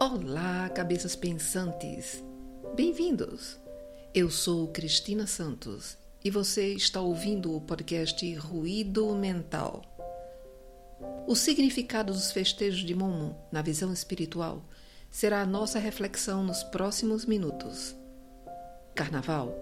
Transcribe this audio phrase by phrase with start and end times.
[0.00, 2.24] Olá, cabeças pensantes!
[2.74, 3.58] Bem-vindos!
[4.14, 9.82] Eu sou Cristina Santos e você está ouvindo o podcast Ruído Mental.
[11.26, 14.64] O significado dos festejos de Momo na visão espiritual
[15.10, 17.94] será a nossa reflexão nos próximos minutos.
[18.94, 19.54] Carnaval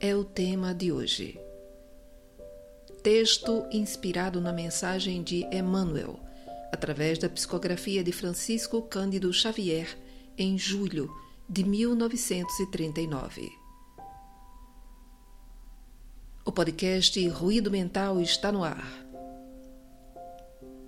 [0.00, 1.40] é o tema de hoje.
[3.02, 6.18] Texto inspirado na mensagem de Emmanuel,
[6.72, 9.98] através da psicografia de Francisco Cândido Xavier,
[10.38, 11.14] em julho
[11.46, 13.52] de 1939.
[16.44, 19.06] O podcast Ruído Mental está no ar.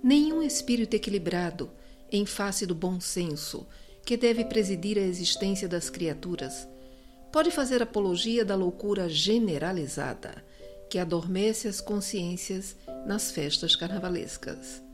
[0.01, 1.69] Nenhum espírito equilibrado,
[2.11, 3.67] em face do bom senso,
[4.03, 6.67] que deve presidir a existência das criaturas,
[7.31, 10.43] pode fazer apologia da loucura generalizada
[10.89, 12.75] que adormece as consciências
[13.05, 14.84] nas festas carnavalescas.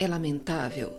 [0.00, 0.94] É lamentável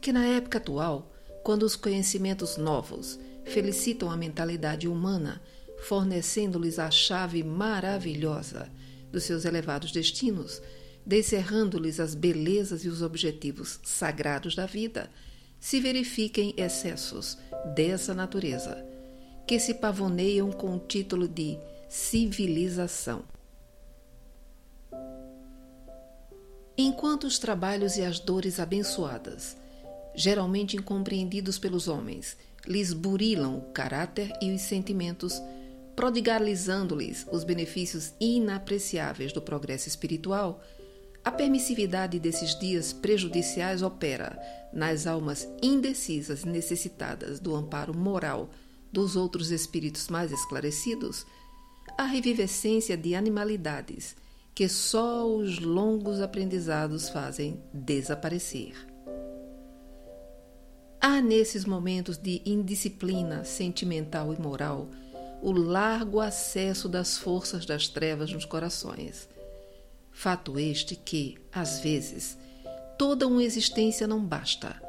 [0.00, 1.12] que, na época atual,
[1.44, 5.42] quando os conhecimentos novos felicitam a mentalidade humana,
[5.82, 8.72] fornecendo-lhes a chave maravilhosa
[9.12, 10.62] dos seus elevados destinos,
[11.04, 15.10] descerrando-lhes as belezas e os objetivos sagrados da vida,
[15.60, 17.36] se verifiquem excessos
[17.74, 18.82] dessa natureza,
[19.46, 21.58] que se pavoneiam com o título de
[21.90, 23.22] civilização.
[26.78, 29.56] Enquanto os trabalhos e as dores abençoadas,
[30.14, 35.40] geralmente incompreendidos pelos homens, lhes burilam o caráter e os sentimentos,
[35.94, 40.62] prodigalizando-lhes os benefícios inapreciáveis do progresso espiritual,
[41.24, 44.38] a permissividade desses dias prejudiciais opera
[44.70, 48.50] nas almas indecisas e necessitadas do amparo moral
[48.92, 51.24] dos outros espíritos mais esclarecidos,
[51.96, 54.14] a revivescência de animalidades
[54.56, 58.72] que só os longos aprendizados fazem desaparecer.
[60.98, 64.88] Há nesses momentos de indisciplina sentimental e moral
[65.42, 69.28] o largo acesso das forças das trevas nos corações.
[70.10, 72.38] Fato este que, às vezes,
[72.98, 74.80] toda uma existência não basta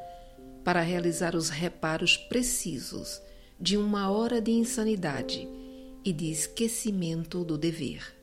[0.63, 3.22] para realizar os reparos precisos
[3.59, 5.45] de uma hora de insanidade
[6.05, 8.16] e de esquecimento do dever.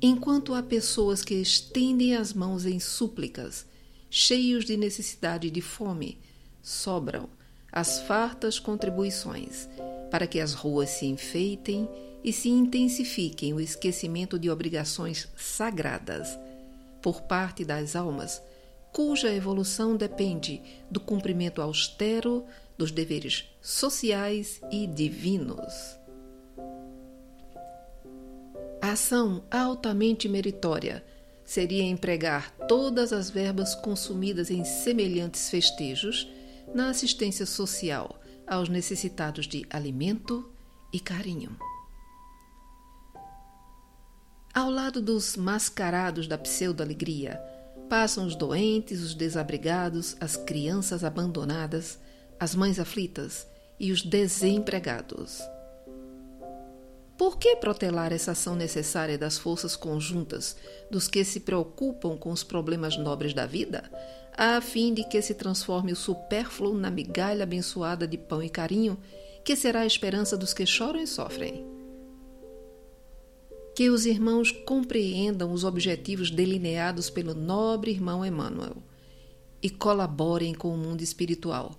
[0.00, 3.66] Enquanto há pessoas que estendem as mãos em súplicas,
[4.08, 6.18] cheios de necessidade e de fome,
[6.62, 7.28] sobram
[7.72, 9.68] as fartas contribuições
[10.08, 11.88] para que as ruas se enfeitem
[12.22, 16.38] e se intensifiquem o esquecimento de obrigações sagradas
[17.02, 18.40] por parte das almas,
[18.92, 22.44] cuja evolução depende do cumprimento austero
[22.76, 25.97] dos deveres sociais e divinos.
[28.88, 31.04] Ação altamente meritória
[31.44, 36.26] seria empregar todas as verbas consumidas em semelhantes festejos
[36.74, 40.50] na assistência social aos necessitados de alimento
[40.90, 41.54] e carinho.
[44.54, 47.38] Ao lado dos mascarados da pseudo-alegria,
[47.90, 51.98] passam os doentes, os desabrigados, as crianças abandonadas,
[52.40, 53.46] as mães aflitas
[53.78, 55.42] e os desempregados.
[57.18, 60.56] Por que protelar essa ação necessária das forças conjuntas
[60.88, 63.90] dos que se preocupam com os problemas nobres da vida,
[64.36, 68.96] a fim de que se transforme o supérfluo na migalha abençoada de pão e carinho,
[69.44, 71.66] que será a esperança dos que choram e sofrem?
[73.74, 78.76] Que os irmãos compreendam os objetivos delineados pelo nobre irmão Emmanuel
[79.60, 81.74] e colaborem com o mundo espiritual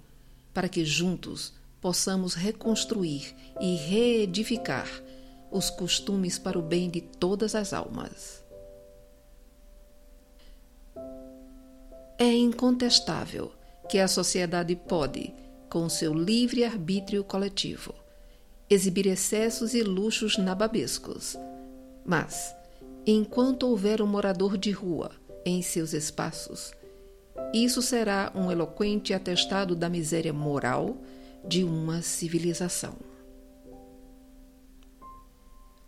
[0.54, 4.90] para que juntos possamos reconstruir e reedificar
[5.52, 8.44] os costumes para o bem de todas as almas.
[12.18, 13.52] É incontestável
[13.88, 15.34] que a sociedade pode,
[15.70, 17.94] com seu livre arbítrio coletivo,
[18.70, 21.38] exibir excessos e luxos nababescos.
[22.06, 22.54] Mas,
[23.06, 25.12] enquanto houver um morador de rua
[25.46, 26.72] em seus espaços,
[27.54, 30.98] isso será um eloquente atestado da miséria moral
[31.48, 33.09] de uma civilização.